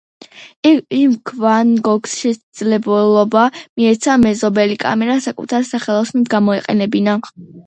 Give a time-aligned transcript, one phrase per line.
[0.99, 7.17] იქ ვან გოგს შესაძლებლობა მიეცა მეზობელი კამერა საკუთარ სახელოსნოდ გამოეყენებინა.